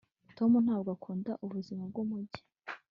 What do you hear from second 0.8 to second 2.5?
akunda ubuzima bwumujyi